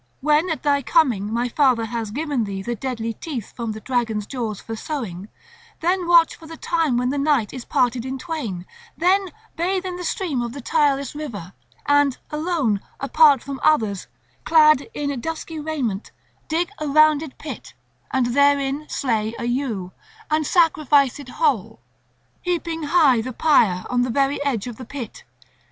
When 0.19 0.49
at 0.49 0.63
thy 0.63 0.81
coming 0.81 1.31
my 1.31 1.47
father 1.47 1.85
has 1.85 2.09
given 2.09 2.45
thee 2.45 2.63
the 2.63 2.73
deadly 2.73 3.13
teeth 3.13 3.53
from 3.55 3.71
the 3.71 3.79
dragon's 3.79 4.25
jaws 4.25 4.59
for 4.59 4.75
sowing, 4.75 5.29
then 5.79 6.07
watch 6.07 6.33
for 6.35 6.47
the 6.47 6.57
time 6.57 6.97
when 6.97 7.09
the 7.11 7.19
night 7.19 7.53
is 7.53 7.65
parted 7.65 8.03
in 8.03 8.17
twain, 8.17 8.65
then 8.97 9.29
bathe 9.55 9.85
in 9.85 9.97
the 9.97 10.03
stream 10.03 10.41
of 10.41 10.53
the 10.53 10.59
tireless 10.59 11.13
river, 11.13 11.53
and 11.85 12.17
alone, 12.31 12.81
apart 12.99 13.43
from 13.43 13.59
others, 13.63 14.07
clad 14.43 14.89
in 14.95 15.19
dusky 15.21 15.59
raiment, 15.59 16.09
dig 16.47 16.71
a 16.79 16.87
rounded 16.87 17.37
pit; 17.37 17.75
and 18.09 18.33
therein 18.33 18.87
slay 18.89 19.35
a 19.37 19.43
ewe, 19.43 19.91
and 20.31 20.47
sacrifice 20.47 21.19
it 21.19 21.29
whole, 21.29 21.79
heaping 22.41 22.81
high 22.89 23.21
the 23.21 23.31
pyre 23.33 23.85
on 23.87 24.01
the 24.01 24.09
very 24.09 24.43
edge 24.43 24.65
of 24.65 24.77
the 24.77 24.85
pit. 24.97 25.25